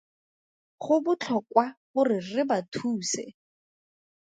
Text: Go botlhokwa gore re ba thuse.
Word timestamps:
Go 0.85 0.95
botlhokwa 1.05 1.65
gore 1.93 2.17
re 2.31 2.43
ba 2.49 2.57
thuse. 2.73 3.23